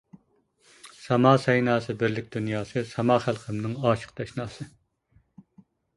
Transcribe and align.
ساما 1.07 1.33
سەيناسى، 1.43 1.95
بىرلىك 1.99 2.33
دۇنياسى 2.37 2.85
ساما 2.93 3.19
خەلقىمنىڭ 3.27 3.77
ئاشىق، 3.83 4.19
تەشناسى. 4.21 4.69